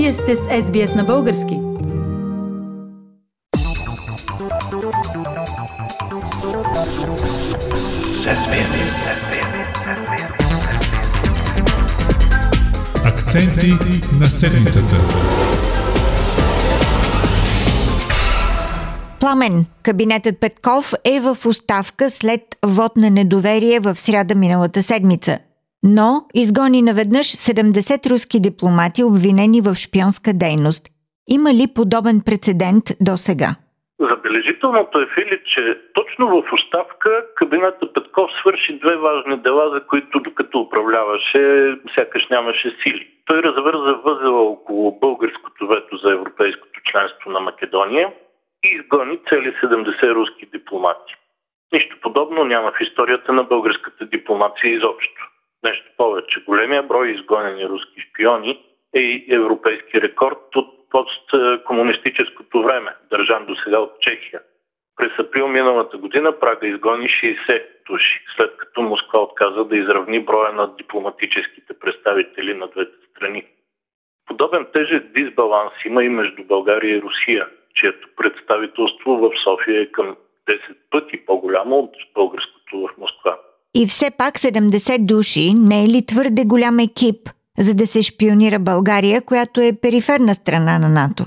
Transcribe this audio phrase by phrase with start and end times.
[0.00, 1.60] Вие сте с SBS на български.
[13.04, 13.72] Акценти
[14.20, 14.96] на седмицата.
[19.20, 25.38] Пламен, кабинетът Петков е в оставка след вод на недоверие в сряда миналата седмица–
[25.82, 30.88] но изгони наведнъж 70 руски дипломати, обвинени в шпионска дейност.
[31.28, 33.50] Има ли подобен прецедент до сега?
[34.00, 40.20] Забележителното е, Филип, че точно в оставка кабинета Петков свърши две важни дела, за които
[40.20, 43.08] докато управляваше, сякаш нямаше сили.
[43.26, 48.12] Той развърза възела около българското вето за европейското членство на Македония
[48.64, 51.14] и изгони цели 70 руски дипломати.
[51.72, 55.29] Нищо подобно няма в историята на българската дипломация изобщо.
[55.64, 56.44] Нещо повече.
[56.44, 58.64] Големия брой изгонени руски шпиони
[58.94, 64.40] е и европейски рекорд от посткомунистическото време, държан до сега от Чехия.
[64.96, 70.52] През април миналата година Прага изгони 60 души, след като Москва отказа да изравни броя
[70.52, 73.44] на дипломатическите представители на двете страни.
[74.26, 80.16] Подобен тежък дисбаланс има и между България и Русия, чието представителство в София е към
[80.48, 80.58] 10
[80.90, 83.09] пъти по-голямо от българското в Москва.
[83.74, 87.20] И все пак 70 души не е ли твърде голям екип,
[87.58, 91.24] за да се шпионира България, която е периферна страна на НАТО?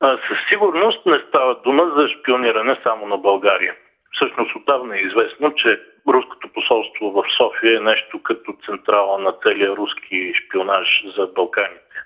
[0.00, 3.74] А, със сигурност не става дума за шпиониране само на България.
[4.14, 9.76] Всъщност отдавна е известно, че руското посолство в София е нещо като централа на целия
[9.76, 11.96] руски шпионаж за Балканите.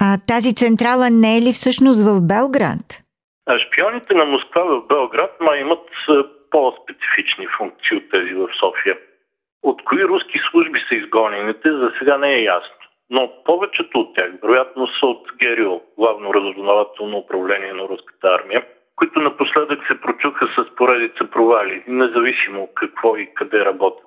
[0.00, 2.86] А тази централа не е ли всъщност в Белград?
[3.46, 5.86] А шпионите на Москва в Белград май имат
[6.50, 8.96] по-специфични функции от тези в София.
[9.62, 12.74] От кои руски служби са изгонените, за сега не е ясно.
[13.10, 18.66] Но повечето от тях, вероятно, са от ГЕРИО, главно разузнавателно управление на руската армия,
[18.96, 24.04] които напоследък се прочуха с поредица провали, независимо какво и къде работят.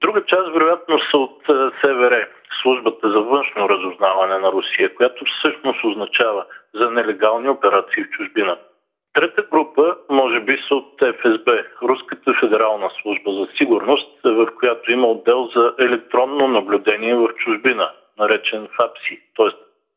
[0.00, 2.28] Друга част, вероятно, са от е, СВР,
[2.62, 6.44] службата за външно разузнаване на Русия, която всъщност означава
[6.74, 8.58] за нелегални операции в чужбина.
[9.12, 15.06] Трета група, може би, са от ФСБ, Руската федерална служба за сигурност, в която има
[15.06, 19.48] отдел за електронно наблюдение в чужбина, наречен ФАПСИ, т.е.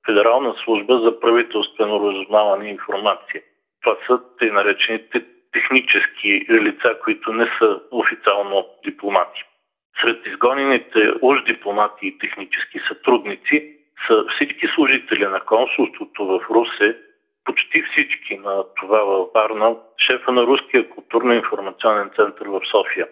[0.06, 3.42] Федерална служба за правителствено разузнаване и информация.
[3.84, 9.44] Това са тъй наречените технически лица, които не са официално дипломати.
[10.02, 13.76] Сред изгонените уж дипломати и технически сътрудници
[14.08, 16.98] са всички служители на консулството в Русе,
[17.46, 19.76] почти всички на това във Варна,
[20.08, 23.08] шефа на Руския културно-информационен център в София.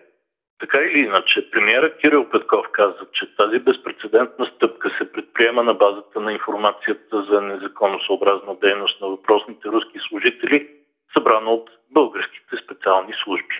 [0.59, 6.19] Така или иначе, премиера Кирил Петков каза, че тази безпредседентна стъпка се предприема на базата
[6.19, 10.67] на информацията за незаконосъобразна дейност на въпросните руски служители,
[11.13, 13.55] събрана от българските специални служби.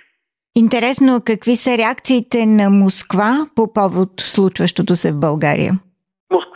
[0.56, 5.72] Интересно, какви са реакциите на Москва по повод случващото се в България?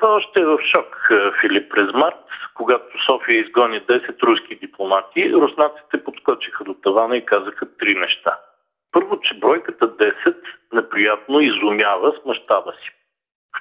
[0.07, 1.09] Още е в шок,
[1.41, 7.77] Филип, през март когато София изгони 10 руски дипломати, руснаците подскочиха до тавана и казаха
[7.77, 8.39] три неща.
[8.91, 10.35] Първо, че бройката 10
[10.73, 12.91] неприятно изумява с мащаба си.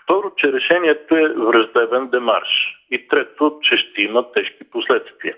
[0.02, 2.48] Второ, че решението е враждебен демарш.
[2.90, 5.36] И трето, че ще има тежки последствия.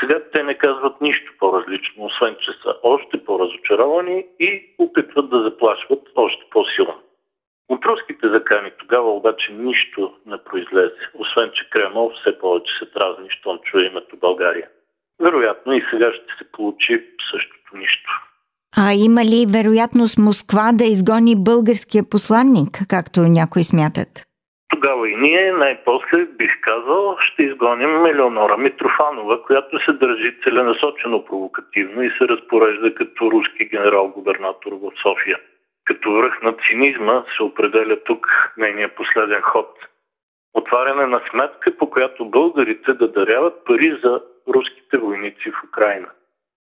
[0.00, 6.02] Сега те не казват нищо по-различно, освен че са още по-разочаровани и опитват да заплашват
[6.16, 7.02] още по-силно.
[7.68, 13.26] От руските закани тогава обаче нищо не произлезе, освен че Кремъл все повече се дразни,
[13.30, 14.68] щом чуе името България.
[15.20, 18.10] Вероятно и сега ще се получи същото нищо.
[18.78, 24.12] А има ли вероятност Москва да изгони българския посланник, както някои смятат?
[24.68, 32.02] Тогава и ние най-после, бих казал, ще изгоним Елеонора Митрофанова, която се държи целенасочено провокативно
[32.02, 35.38] и се разпорежда като руски генерал-губернатор в София.
[35.86, 38.26] Като връх на цинизма се определя тук
[38.56, 39.78] нейния последен ход.
[40.54, 46.10] Отваряне на сметка, по която българите да даряват пари за руските войници в Украина.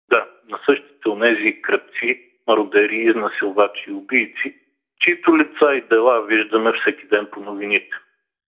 [0.10, 4.56] Да, на същите онези кръпци, мародери, изнасилвачи и убийци,
[5.00, 7.98] чието лица и дела виждаме всеки ден по новините.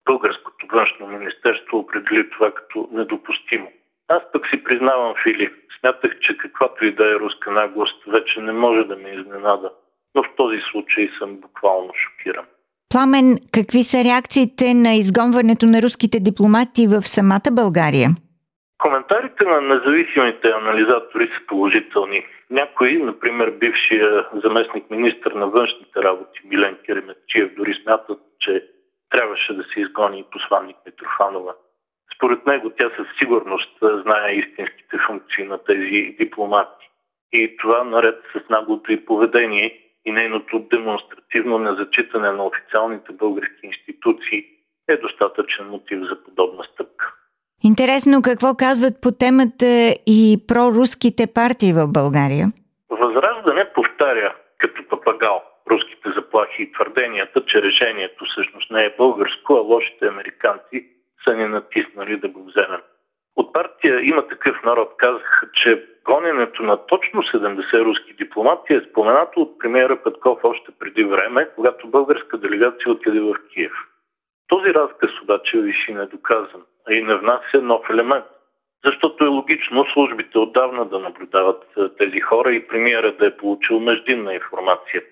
[0.06, 3.72] Българското външно министерство определи това като недопустимо.
[4.08, 8.52] Аз пък си признавам, Фили, смятах, че каквато и да е руска наглост вече не
[8.52, 9.72] може да ме изненада
[10.16, 12.46] но в този случай съм буквално шокиран.
[12.92, 18.10] Пламен, какви са реакциите на изгонването на руските дипломати в самата България?
[18.78, 22.26] Коментарите на независимите анализатори са положителни.
[22.50, 28.68] Някои, например бившия заместник министр на външните работи Милен Кереметчиев, дори смятат, че
[29.10, 31.54] трябваше да се изгони и посланник Митрофанова.
[32.16, 36.90] Според него тя със сигурност знае истинските функции на тези дипломати.
[37.34, 44.46] И това наред с наглото и поведение и нейното демонстративно незачитане на официалните български институции
[44.90, 47.14] е достатъчен мотив за подобна стъпка.
[47.64, 52.46] Интересно какво казват по темата и проруските партии в България.
[52.90, 59.60] Възраждане повтаря като папагал руските заплахи и твърденията, че решението всъщност не е българско, а
[59.60, 60.88] лошите американци
[61.24, 62.82] са ни натиснали да го вземем.
[63.36, 69.42] От партия има такъв народ казаха, че гоненето на точно 70 руски дипломати е споменато
[69.42, 73.74] от премиера Петков още преди време, когато българска делегация отиде в Киев.
[74.48, 78.26] Този разказ обаче виши недоказан, а и не внася нов елемент.
[78.86, 81.64] Защото е логично службите отдавна да наблюдават
[81.98, 85.04] тези хора и премиера да е получил междинна информация.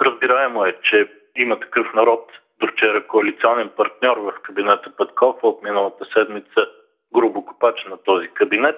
[0.00, 6.04] Разбираемо е, че има такъв народ, до вчера коалиционен партньор в кабинета Петков от миналата
[6.04, 6.66] седмица
[7.14, 8.76] грубо копач на този кабинет,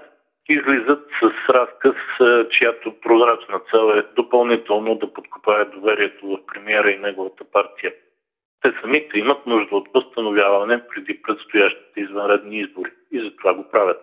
[0.48, 1.96] излизат с разказ,
[2.50, 7.92] чиято прозрачна цел е допълнително да подкопае доверието в премиера и неговата партия.
[8.62, 14.00] Те самите имат нужда от възстановяване преди предстоящите извънредни избори и затова го правят.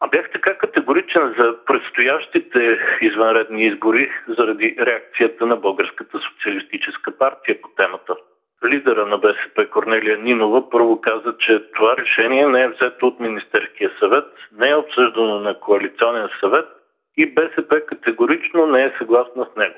[0.00, 7.68] А бях така категоричен за предстоящите извънредни избори заради реакцията на Българската социалистическа партия по
[7.68, 8.16] темата.
[8.64, 13.90] Лидера на БСП Корнелия Нинова първо каза, че това решение не е взето от Министерския
[13.98, 16.66] съвет, не е обсъждано на коалиционен съвет
[17.16, 19.74] и БСП категорично не е съгласна с него.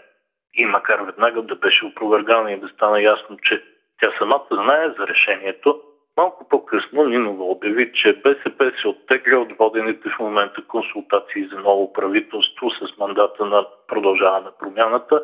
[0.54, 3.62] И макар веднага да беше опровергана и да стана ясно, че
[4.00, 5.80] тя самата знае за решението,
[6.16, 11.92] Малко по-късно Нинова обяви, че БСП се оттегля от водените в момента консултации за ново
[11.92, 15.22] правителство с мандата на продължаване промяната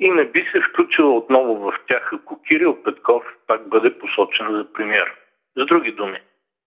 [0.00, 4.72] и не би се включила отново в тях, ако Кирил Петков пак бъде посочен за
[4.72, 5.12] премьер.
[5.56, 6.18] С други думи,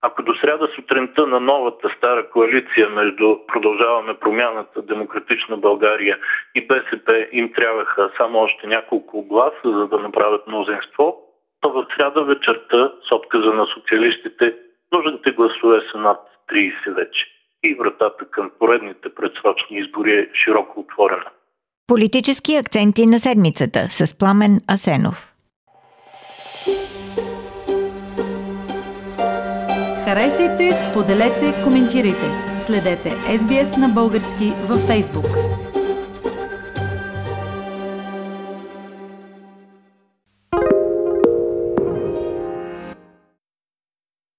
[0.02, 6.18] ако до сряда сутринта на новата стара коалиция между Продължаваме промяната, Демократична България
[6.56, 11.18] и БСП им трябваха само още няколко гласа, за да направят мнозинство,
[11.62, 14.56] то в сряда вечерта с отказа на социалистите
[14.92, 16.20] нужните гласове са над
[16.52, 17.26] 30 вече.
[17.64, 21.30] И вратата към поредните предсрочни избори е широко отворена.
[21.88, 25.34] Политически акценти на седмицата с Пламен Асенов.
[30.06, 32.28] Харесайте, споделете, коментирайте.
[32.66, 35.63] Следете SBS на български във Facebook.